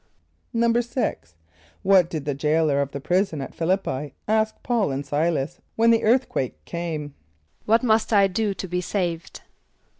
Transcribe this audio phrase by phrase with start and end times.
[0.27, 1.35] = =6.=
[1.83, 5.91] What did the jailor of the prison at Ph[)i] l[)i]p´p[=i] ask P[a:]ul and S[=i]´las when
[5.91, 7.13] the earthquake came?
[7.67, 9.41] ="What must I do to be saved?"